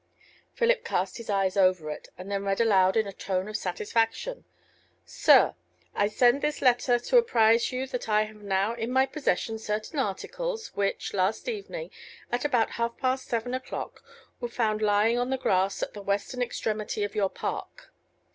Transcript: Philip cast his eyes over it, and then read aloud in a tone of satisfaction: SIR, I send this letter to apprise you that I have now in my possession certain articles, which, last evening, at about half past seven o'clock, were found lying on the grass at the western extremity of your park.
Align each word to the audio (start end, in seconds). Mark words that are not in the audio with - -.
Philip 0.55 0.83
cast 0.83 1.17
his 1.17 1.29
eyes 1.29 1.55
over 1.55 1.91
it, 1.91 2.07
and 2.17 2.31
then 2.31 2.43
read 2.43 2.59
aloud 2.59 2.97
in 2.97 3.05
a 3.05 3.13
tone 3.13 3.47
of 3.47 3.55
satisfaction: 3.55 4.45
SIR, 5.05 5.53
I 5.93 6.07
send 6.07 6.41
this 6.41 6.59
letter 6.59 6.97
to 6.97 7.17
apprise 7.17 7.71
you 7.71 7.85
that 7.85 8.09
I 8.09 8.23
have 8.23 8.37
now 8.41 8.73
in 8.73 8.91
my 8.91 9.05
possession 9.05 9.59
certain 9.59 9.99
articles, 9.99 10.69
which, 10.69 11.13
last 11.13 11.47
evening, 11.47 11.91
at 12.31 12.43
about 12.43 12.71
half 12.71 12.97
past 12.97 13.27
seven 13.27 13.53
o'clock, 13.53 14.03
were 14.39 14.49
found 14.49 14.81
lying 14.81 15.19
on 15.19 15.29
the 15.29 15.37
grass 15.37 15.83
at 15.83 15.93
the 15.93 16.01
western 16.01 16.41
extremity 16.41 17.03
of 17.03 17.13
your 17.13 17.29
park. 17.29 17.91